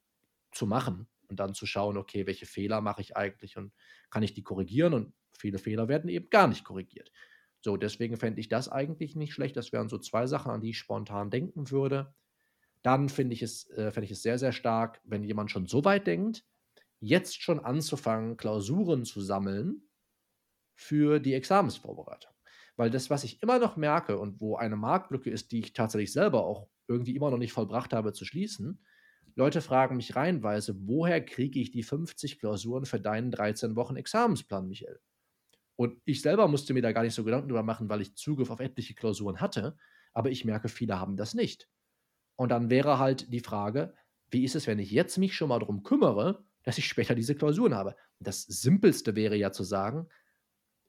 [0.53, 3.73] zu machen und dann zu schauen, okay, welche Fehler mache ich eigentlich und
[4.09, 7.11] kann ich die korrigieren und viele Fehler werden eben gar nicht korrigiert.
[7.61, 9.55] So, deswegen fände ich das eigentlich nicht schlecht.
[9.55, 12.13] Das wären so zwei Sachen, an die ich spontan denken würde.
[12.81, 15.85] Dann finde ich es, äh, fände ich es sehr, sehr stark, wenn jemand schon so
[15.85, 16.43] weit denkt,
[16.99, 19.87] jetzt schon anzufangen, Klausuren zu sammeln
[20.75, 22.31] für die Examensvorbereitung.
[22.75, 26.11] Weil das, was ich immer noch merke und wo eine Marktlücke ist, die ich tatsächlich
[26.11, 28.83] selber auch irgendwie immer noch nicht vollbracht habe zu schließen,
[29.35, 34.67] Leute fragen mich reihenweise, woher kriege ich die 50 Klausuren für deinen 13 Wochen Examensplan,
[34.67, 34.99] Michael?
[35.75, 38.51] Und ich selber musste mir da gar nicht so Gedanken drüber machen, weil ich Zugriff
[38.51, 39.75] auf etliche Klausuren hatte.
[40.13, 41.67] Aber ich merke, viele haben das nicht.
[42.35, 43.93] Und dann wäre halt die Frage,
[44.29, 47.35] wie ist es, wenn ich jetzt mich schon mal darum kümmere, dass ich später diese
[47.35, 47.95] Klausuren habe?
[48.19, 50.07] Das Simpelste wäre ja zu sagen,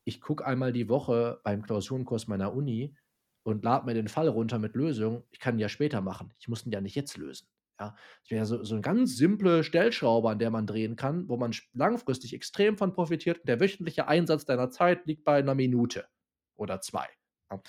[0.04, 2.94] ich gucke einmal die Woche beim Klausurenkurs meiner Uni
[3.42, 5.24] und lade mir den Fall runter mit Lösung.
[5.30, 6.32] Ich kann ihn ja später machen.
[6.38, 7.48] Ich muss ihn ja nicht jetzt lösen.
[7.80, 11.36] Ja, das wäre so, so eine ganz simple Stellschraube, an der man drehen kann, wo
[11.36, 13.40] man langfristig extrem von profitiert.
[13.48, 16.06] Der wöchentliche Einsatz deiner Zeit liegt bei einer Minute
[16.54, 17.08] oder zwei.
[17.50, 17.60] Ja.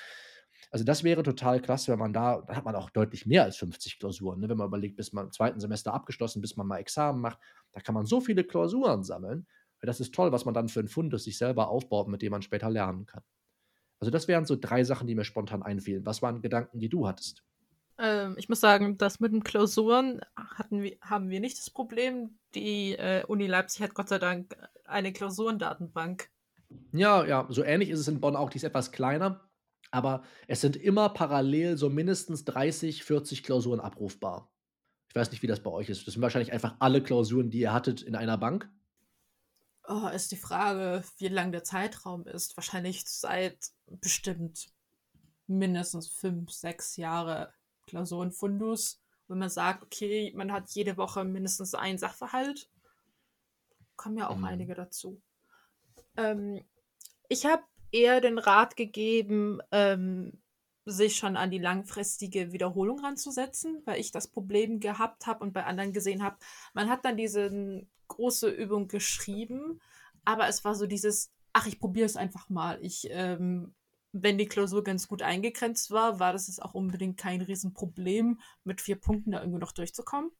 [0.72, 3.58] Also das wäre total klasse, wenn man da, da hat man auch deutlich mehr als
[3.58, 4.40] 50 Klausuren.
[4.40, 4.50] Ne?
[4.50, 7.40] Wenn man überlegt, bis man im zweiten Semester abgeschlossen, bis man mal Examen macht,
[7.72, 9.48] da kann man so viele Klausuren sammeln.
[9.82, 12.42] Das ist toll, was man dann für ein Fundus sich selber aufbaut, mit dem man
[12.42, 13.24] später lernen kann.
[14.00, 16.06] Also das wären so drei Sachen, die mir spontan einfielen.
[16.06, 17.44] Was waren Gedanken, die du hattest?
[17.98, 22.38] Ähm, ich muss sagen, das mit den Klausuren hatten wir, haben wir nicht das Problem.
[22.54, 24.56] Die äh, Uni Leipzig hat Gott sei Dank
[24.86, 26.30] eine Klausurendatenbank.
[26.92, 28.50] Ja, ja, so ähnlich ist es in Bonn auch.
[28.50, 29.50] Die ist etwas kleiner,
[29.92, 34.52] aber es sind immer parallel so mindestens 30, 40 Klausuren abrufbar.
[35.10, 36.06] Ich weiß nicht, wie das bei euch ist.
[36.06, 38.70] Das sind wahrscheinlich einfach alle Klausuren, die ihr hattet in einer Bank.
[39.88, 42.58] Oh, ist die Frage, wie lang der Zeitraum ist.
[42.58, 44.68] Wahrscheinlich seit bestimmt
[45.48, 47.54] mindestens fünf, sechs Jahre
[47.88, 52.70] Klausurenfundus, wenn man sagt, okay, man hat jede Woche mindestens einen Sachverhalt,
[53.96, 54.46] kommen ja auch mhm.
[54.46, 55.22] einige dazu.
[56.18, 56.64] Ähm,
[57.30, 60.42] ich habe eher den Rat gegeben, ähm,
[60.86, 65.66] sich schon an die langfristige Wiederholung ranzusetzen, weil ich das Problem gehabt habe und bei
[65.66, 66.38] anderen gesehen habe,
[66.74, 69.82] man hat dann diese große Übung geschrieben,
[70.26, 72.78] aber es war so dieses, ach, ich probiere es einfach mal.
[72.84, 73.74] Ich, ähm,
[74.18, 78.96] wenn die Klausur ganz gut eingegrenzt war, war das auch unbedingt kein Riesenproblem, mit vier
[78.96, 80.32] Punkten da irgendwo noch durchzukommen.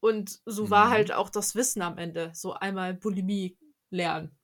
[0.00, 0.70] Und so mhm.
[0.70, 2.30] war halt auch das Wissen am Ende.
[2.34, 3.58] So einmal Bulimie
[3.90, 4.38] lernen.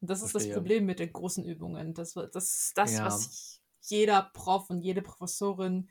[0.00, 0.40] Und das Verstehe.
[0.40, 1.94] ist das Problem mit den großen Übungen.
[1.94, 3.06] Das, das ist das, ja.
[3.06, 5.88] was jeder Prof und jede Professorin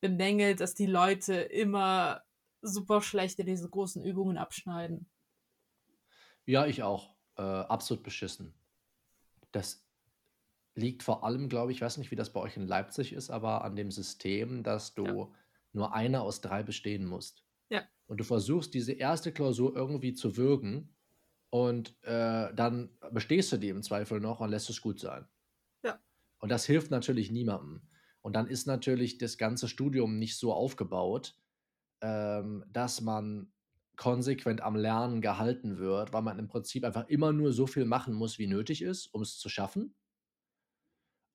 [0.00, 2.22] bemängelt, dass die Leute immer
[2.60, 5.08] super schlecht in diese großen Übungen abschneiden.
[6.44, 7.14] Ja, ich auch.
[7.36, 8.52] Äh, absolut beschissen.
[9.52, 9.87] Das
[10.78, 13.30] liegt vor allem, glaube ich, ich weiß nicht, wie das bei euch in Leipzig ist,
[13.30, 15.28] aber an dem System, dass du ja.
[15.72, 17.44] nur eine aus drei bestehen musst.
[17.68, 17.82] Ja.
[18.06, 20.94] Und du versuchst, diese erste Klausur irgendwie zu würgen
[21.50, 25.26] und äh, dann bestehst du die im Zweifel noch und lässt es gut sein.
[25.82, 25.98] Ja.
[26.38, 27.82] Und das hilft natürlich niemandem.
[28.20, 31.36] Und dann ist natürlich das ganze Studium nicht so aufgebaut,
[32.02, 33.52] ähm, dass man
[33.96, 38.14] konsequent am Lernen gehalten wird, weil man im Prinzip einfach immer nur so viel machen
[38.14, 39.94] muss, wie nötig ist, um es zu schaffen.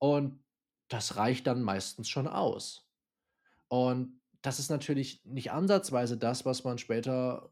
[0.04, 0.44] Und
[0.88, 2.86] das reicht dann meistens schon aus.
[3.68, 7.50] Und das ist natürlich nicht ansatzweise das, was man später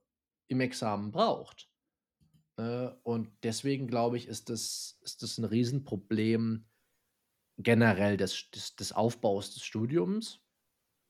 [0.49, 1.71] im Examen braucht.
[2.59, 6.67] Äh, und deswegen glaube ich, ist das, ist das ein Riesenproblem
[7.57, 10.45] generell des, des, des Aufbaus des Studiums.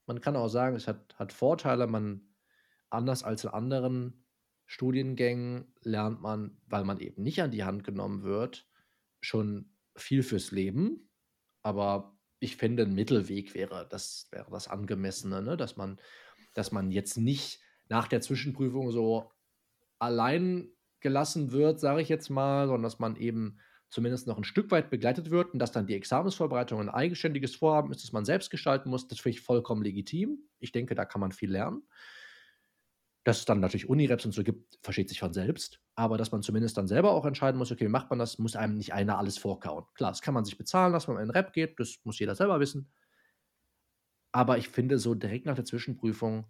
[0.07, 1.89] Man kann auch sagen, es hat, hat Vorteile.
[1.89, 2.37] Man
[2.89, 4.25] anders als in anderen
[4.67, 8.65] Studiengängen lernt man, weil man eben nicht an die Hand genommen wird,
[9.21, 11.09] schon viel fürs Leben.
[11.63, 15.57] Aber ich finde, ein Mittelweg wäre das, wäre das Angemessene, ne?
[15.57, 16.01] dass, man,
[16.55, 19.31] dass man jetzt nicht nach der Zwischenprüfung so
[19.99, 20.69] allein
[21.01, 23.59] gelassen wird, sage ich jetzt mal, sondern dass man eben
[23.91, 27.93] zumindest noch ein Stück weit begleitet wird und dass dann die Examensvorbereitung ein eigenständiges Vorhaben
[27.93, 30.39] ist, das man selbst gestalten muss, das finde ich vollkommen legitim.
[30.61, 31.83] Ich denke, da kann man viel lernen.
[33.23, 35.82] Dass es dann natürlich Unireps und so gibt, versteht sich von selbst.
[35.95, 38.57] Aber dass man zumindest dann selber auch entscheiden muss, okay, wie macht man das, muss
[38.57, 39.85] einem nicht einer alles vorkauen.
[39.95, 42.61] Klar, das kann man sich bezahlen, dass man in Rep geht, das muss jeder selber
[42.61, 42.91] wissen.
[44.33, 46.47] Aber ich finde, so direkt nach der Zwischenprüfung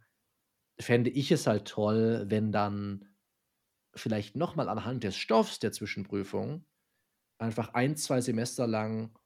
[0.81, 3.09] fände ich es halt toll, wenn dann
[3.95, 6.65] vielleicht nochmal anhand des Stoffs der Zwischenprüfung
[7.39, 9.19] einfach ein, zwei Semester lang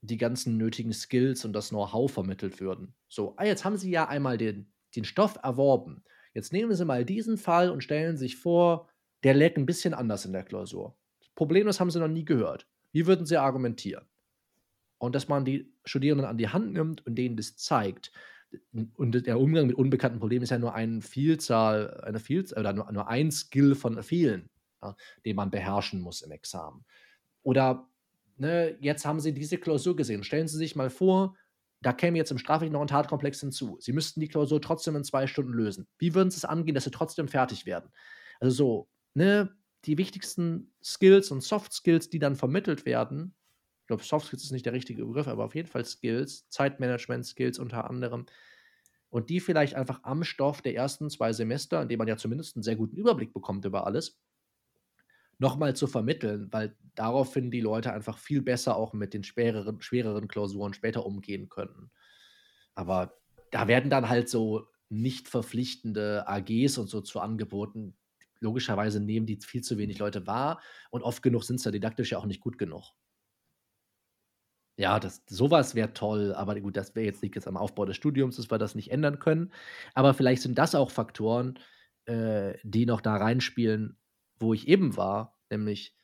[0.00, 2.94] die ganzen nötigen Skills und das Know-how vermittelt würden.
[3.08, 6.04] So, ah, jetzt haben Sie ja einmal den, den Stoff erworben.
[6.34, 8.88] Jetzt nehmen Sie mal diesen Fall und stellen sich vor,
[9.24, 10.96] der lädt ein bisschen anders in der Klausur.
[11.34, 12.66] Problem, das haben Sie noch nie gehört.
[12.92, 14.04] Wie würden Sie argumentieren?
[14.98, 18.12] Und dass man die Studierenden an die Hand nimmt und denen das zeigt.
[18.96, 22.92] Und der Umgang mit unbekannten Problemen ist ja nur eine Vielzahl, eine Vielzahl oder nur,
[22.92, 24.48] nur ein Skill von vielen,
[24.80, 26.84] ja, den man beherrschen muss im Examen.
[27.42, 27.88] Oder
[28.36, 30.22] ne, jetzt haben Sie diese Klausur gesehen.
[30.22, 31.36] Stellen Sie sich mal vor,
[31.80, 33.76] da käme jetzt im Strafrecht noch ein Tatkomplex hinzu.
[33.80, 35.88] Sie müssten die Klausur trotzdem in zwei Stunden lösen.
[35.98, 37.90] Wie würden Sie es angehen, dass Sie trotzdem fertig werden?
[38.40, 43.34] Also so, ne, die wichtigsten Skills und Soft Skills, die dann vermittelt werden,
[43.82, 47.26] ich glaube, Soft Skills ist nicht der richtige Begriff, aber auf jeden Fall Skills, Zeitmanagement
[47.26, 48.26] Skills unter anderem,
[49.10, 52.56] und die vielleicht einfach am Stoff der ersten zwei Semester, in dem man ja zumindest
[52.56, 54.18] einen sehr guten Überblick bekommt über alles,
[55.38, 59.80] nochmal zu vermitteln, weil darauf finden die Leute einfach viel besser auch mit den schwereren,
[59.82, 61.90] schwereren Klausuren später umgehen können.
[62.74, 63.16] Aber
[63.50, 67.96] da werden dann halt so nicht verpflichtende AGs und so zu angeboten.
[68.44, 72.12] Logischerweise nehmen die viel zu wenig Leute wahr und oft genug sind es ja didaktisch
[72.12, 72.92] ja auch nicht gut genug.
[74.76, 77.96] Ja, das, sowas wäre toll, aber gut, das wäre jetzt liegt jetzt am Aufbau des
[77.96, 79.52] Studiums, dass wir das nicht ändern können.
[79.94, 81.58] Aber vielleicht sind das auch Faktoren,
[82.06, 83.98] äh, die noch da reinspielen,
[84.38, 85.96] wo ich eben war, nämlich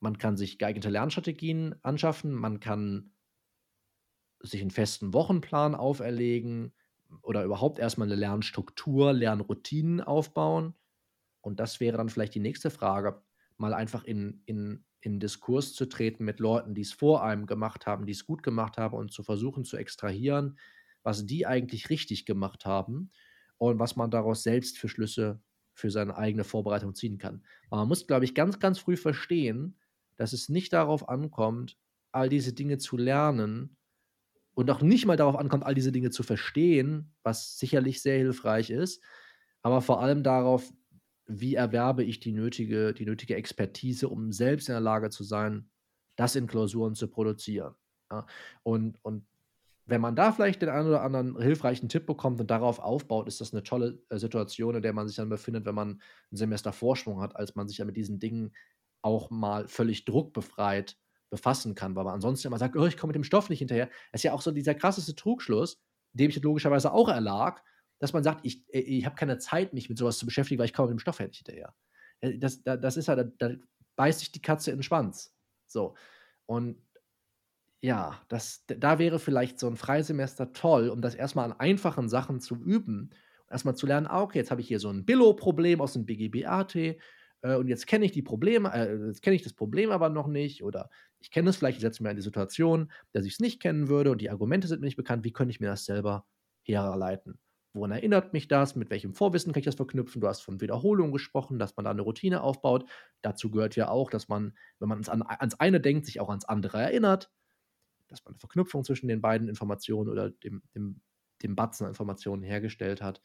[0.00, 3.12] man kann sich geeignete Lernstrategien anschaffen, man kann
[4.40, 6.72] sich einen festen Wochenplan auferlegen
[7.22, 10.74] oder überhaupt erstmal eine Lernstruktur, Lernroutinen aufbauen.
[11.40, 13.22] Und das wäre dann vielleicht die nächste Frage,
[13.56, 17.86] mal einfach in, in, in Diskurs zu treten mit Leuten, die es vor einem gemacht
[17.86, 20.58] haben, die es gut gemacht haben und zu versuchen zu extrahieren,
[21.02, 23.10] was die eigentlich richtig gemacht haben
[23.58, 25.40] und was man daraus selbst für Schlüsse
[25.72, 27.42] für seine eigene Vorbereitung ziehen kann.
[27.70, 29.78] Man muss, glaube ich, ganz, ganz früh verstehen,
[30.16, 31.78] dass es nicht darauf ankommt,
[32.12, 33.76] all diese Dinge zu lernen
[34.54, 38.70] und auch nicht mal darauf ankommt, all diese Dinge zu verstehen, was sicherlich sehr hilfreich
[38.70, 39.02] ist,
[39.62, 40.70] aber vor allem darauf,
[41.30, 45.70] wie erwerbe ich die nötige, die nötige Expertise, um selbst in der Lage zu sein,
[46.16, 47.74] das in Klausuren zu produzieren.
[48.10, 48.26] Ja?
[48.62, 49.24] Und, und
[49.86, 53.40] wenn man da vielleicht den einen oder anderen hilfreichen Tipp bekommt und darauf aufbaut, ist
[53.40, 56.72] das eine tolle äh, Situation, in der man sich dann befindet, wenn man ein Semester
[56.72, 58.52] Vorsprung hat, als man sich ja mit diesen Dingen
[59.02, 60.96] auch mal völlig druckbefreit
[61.30, 63.88] befassen kann, weil man ansonsten immer sagt, oh, ich komme mit dem Stoff nicht hinterher.
[64.12, 65.80] Das ist ja auch so dieser krasseste Trugschluss,
[66.12, 67.62] dem ich logischerweise auch erlag,
[68.00, 70.66] dass man sagt, ich, äh, ich habe keine Zeit, mich mit sowas zu beschäftigen, weil
[70.66, 71.74] ich komme mit dem Stoff nicht hinterher.
[72.20, 73.54] Äh, das, das ist ja, da, da
[73.94, 75.32] beißt sich die Katze in den Schwanz.
[75.66, 75.94] So.
[76.46, 76.82] Und
[77.82, 82.40] ja, das, da wäre vielleicht so ein Freisemester toll, um das erstmal an einfachen Sachen
[82.40, 83.10] zu üben.
[83.48, 86.76] Erstmal zu lernen, ah, okay, jetzt habe ich hier so ein Billo-Problem aus dem BGBAT
[86.76, 86.96] äh,
[87.42, 90.62] und jetzt kenne ich die Probleme, äh, jetzt kenne ich das Problem aber noch nicht
[90.62, 93.60] oder ich kenne es vielleicht, ich setze mich in die Situation, dass ich es nicht
[93.60, 96.26] kennen würde und die Argumente sind mir nicht bekannt, wie könnte ich mir das selber
[96.62, 97.38] herleiten?
[97.72, 98.74] Woran erinnert mich das?
[98.74, 100.20] Mit welchem Vorwissen kann ich das verknüpfen?
[100.20, 102.88] Du hast von Wiederholung gesprochen, dass man da eine Routine aufbaut.
[103.22, 106.44] Dazu gehört ja auch, dass man, wenn man ans, ans eine denkt, sich auch ans
[106.44, 107.30] andere erinnert
[108.10, 111.00] dass man eine Verknüpfung zwischen den beiden Informationen oder dem, dem,
[111.42, 113.20] dem Batzen an Informationen hergestellt hat.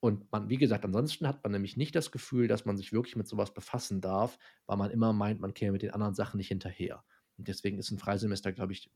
[0.00, 3.16] Und man, wie gesagt, ansonsten hat man nämlich nicht das Gefühl, dass man sich wirklich
[3.16, 6.48] mit sowas befassen darf, weil man immer meint, man käme mit den anderen Sachen nicht
[6.48, 7.04] hinterher.
[7.36, 8.90] Und deswegen ist ein Freisemester, glaube ich,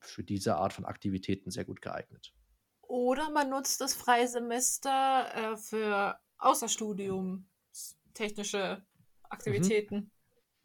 [0.00, 2.34] für diese Art von Aktivitäten sehr gut geeignet.
[2.94, 7.44] Oder man nutzt das Freisemester äh, für Außerstudium,
[8.14, 9.30] technische mhm.
[9.30, 9.96] Aktivitäten.
[9.96, 10.10] Mhm.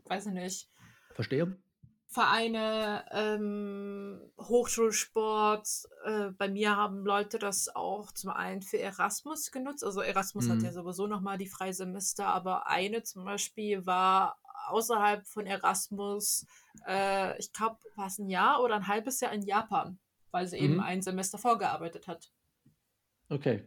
[0.05, 0.69] Weiß ich nicht.
[1.15, 1.57] Verstehe.
[2.05, 5.67] Vereine, ähm, Hochschulsport.
[6.05, 9.83] Äh, bei mir haben Leute das auch zum einen für Erasmus genutzt.
[9.83, 10.51] Also Erasmus mhm.
[10.51, 14.37] hat ja sowieso nochmal die Freisemester, aber eine zum Beispiel war
[14.67, 16.45] außerhalb von Erasmus,
[16.87, 19.97] äh, ich glaube, war es ein Jahr oder ein halbes Jahr in Japan,
[20.31, 20.65] weil sie mhm.
[20.65, 22.31] eben ein Semester vorgearbeitet hat.
[23.29, 23.63] Okay.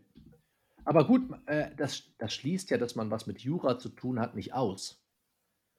[0.84, 4.34] Aber gut, äh, das, das schließt ja, dass man was mit Jura zu tun hat,
[4.34, 5.00] nicht aus.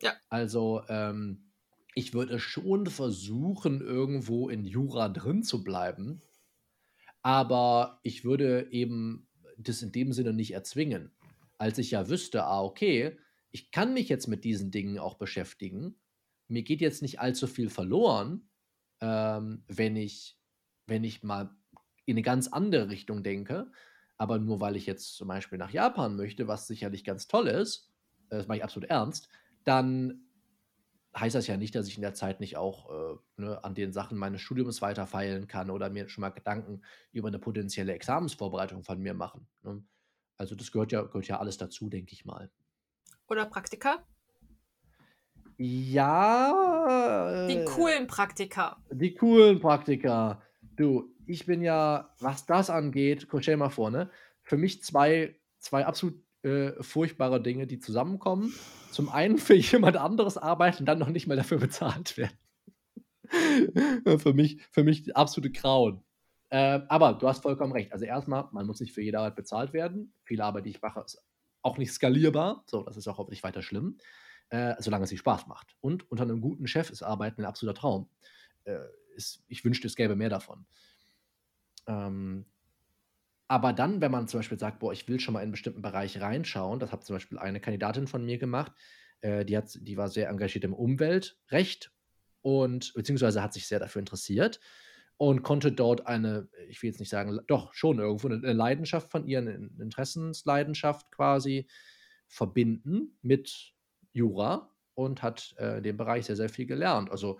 [0.01, 0.13] Ja.
[0.29, 1.51] Also, ähm,
[1.95, 6.21] ich würde schon versuchen, irgendwo in Jura drin zu bleiben,
[7.21, 11.11] aber ich würde eben das in dem Sinne nicht erzwingen.
[11.57, 13.17] Als ich ja wüsste, ah, okay,
[13.51, 15.95] ich kann mich jetzt mit diesen Dingen auch beschäftigen.
[16.47, 18.49] Mir geht jetzt nicht allzu viel verloren,
[18.99, 20.37] ähm, wenn, ich,
[20.87, 21.49] wenn ich mal
[22.05, 23.71] in eine ganz andere Richtung denke.
[24.17, 27.91] Aber nur weil ich jetzt zum Beispiel nach Japan möchte, was sicherlich ganz toll ist,
[28.29, 29.29] äh, das mache ich absolut ernst,
[29.63, 30.23] dann
[31.17, 33.93] heißt das ja nicht, dass ich in der Zeit nicht auch äh, ne, an den
[33.93, 38.99] Sachen meines Studiums weiterfeilen kann oder mir schon mal Gedanken über eine potenzielle Examensvorbereitung von
[38.99, 39.47] mir machen.
[39.63, 39.83] Ne?
[40.37, 42.49] Also das gehört ja, gehört ja alles dazu, denke ich mal.
[43.27, 44.03] Oder Praktika?
[45.57, 47.47] Ja.
[47.47, 48.83] Die coolen Praktika.
[48.91, 50.41] Die coolen Praktika.
[50.75, 54.09] Du, ich bin ja, was das angeht, stell mal vor, ne?
[54.41, 58.53] Für mich zwei, zwei absolut äh, furchtbare Dinge, die zusammenkommen.
[58.91, 62.38] Zum einen für jemand anderes arbeiten und dann noch nicht mal dafür bezahlt werden.
[64.19, 66.03] für, mich, für mich absolute Grauen.
[66.49, 67.93] Äh, aber du hast vollkommen recht.
[67.93, 70.13] Also erstmal, man muss nicht für jede Arbeit bezahlt werden.
[70.23, 71.23] Viele Arbeit, die ich mache, ist
[71.62, 72.63] auch nicht skalierbar.
[72.67, 73.97] So, das ist auch hoffentlich weiter schlimm.
[74.49, 75.75] Äh, solange es sich Spaß macht.
[75.81, 78.09] Und unter einem guten Chef ist Arbeiten ein absoluter Traum.
[78.65, 78.77] Äh,
[79.13, 80.65] ist, ich wünschte, es gäbe mehr davon.
[81.88, 82.45] Ähm,
[83.47, 85.82] aber dann, wenn man zum Beispiel sagt, boah, ich will schon mal in einen bestimmten
[85.82, 88.71] Bereich reinschauen, das hat zum Beispiel eine Kandidatin von mir gemacht,
[89.21, 91.91] äh, die, hat, die war sehr engagiert im Umweltrecht
[92.41, 94.60] und beziehungsweise hat sich sehr dafür interessiert
[95.17, 99.28] und konnte dort eine, ich will jetzt nicht sagen, doch schon irgendwo eine Leidenschaft von
[99.28, 101.67] ihr, eine Interessensleidenschaft quasi
[102.28, 103.73] verbinden mit
[104.12, 107.12] Jura und hat äh, in dem Bereich sehr, sehr viel gelernt.
[107.12, 107.39] Also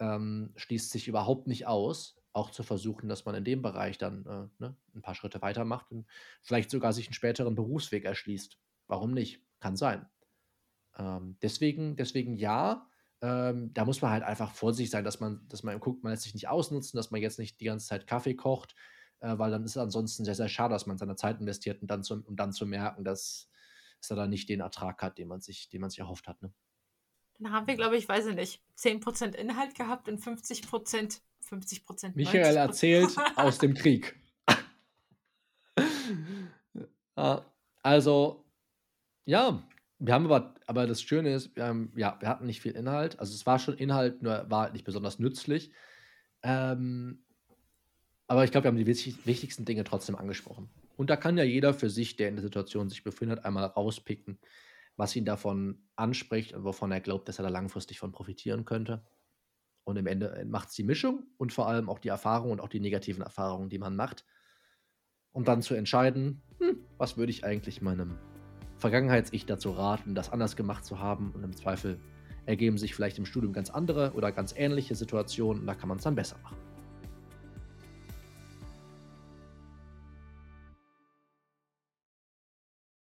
[0.00, 4.24] ähm, schließt sich überhaupt nicht aus, auch zu versuchen, dass man in dem Bereich dann
[4.26, 6.06] äh, ne, ein paar Schritte weitermacht und
[6.42, 8.58] vielleicht sogar sich einen späteren Berufsweg erschließt.
[8.86, 9.42] Warum nicht?
[9.60, 10.06] Kann sein.
[10.96, 12.86] Ähm, deswegen, deswegen ja,
[13.20, 16.22] ähm, da muss man halt einfach vorsichtig sein, dass man, dass man guckt, man lässt
[16.22, 18.76] sich nicht ausnutzen, dass man jetzt nicht die ganze Zeit Kaffee kocht,
[19.20, 21.90] äh, weil dann ist es ansonsten sehr, sehr schade, dass man seine Zeit investiert und
[21.90, 23.50] dann zu, um dann zu merken, dass,
[24.08, 26.40] er dann nicht den Ertrag hat, den man sich, den man sich erhofft hat.
[26.42, 26.52] Ne?
[27.38, 32.16] Dann haben wir, glaube ich, weiß ich nicht, 10% Inhalt gehabt und 50% 50 Prozent.
[32.16, 34.16] Michael erzählt aus dem Krieg.
[37.82, 38.44] also,
[39.24, 39.62] ja,
[39.98, 43.18] wir haben aber, aber das Schöne ist, wir haben, ja, wir hatten nicht viel Inhalt.
[43.18, 45.72] Also es war schon Inhalt, nur war halt nicht besonders nützlich.
[46.42, 47.24] Ähm,
[48.26, 50.68] aber ich glaube, wir haben die wichtig, wichtigsten Dinge trotzdem angesprochen.
[50.96, 54.38] Und da kann ja jeder für sich, der in der Situation sich befindet, einmal rauspicken,
[54.98, 59.06] was ihn davon anspricht und wovon er glaubt, dass er da langfristig von profitieren könnte.
[59.84, 62.68] Und im Ende macht es die Mischung und vor allem auch die Erfahrung und auch
[62.68, 64.26] die negativen Erfahrungen, die man macht.
[65.32, 68.18] Um dann zu entscheiden, hm, was würde ich eigentlich meinem
[68.76, 71.30] Vergangenheits-Ich dazu raten, das anders gemacht zu haben.
[71.30, 72.00] Und im Zweifel
[72.44, 75.98] ergeben sich vielleicht im Studium ganz andere oder ganz ähnliche Situationen und da kann man
[75.98, 76.56] es dann besser machen.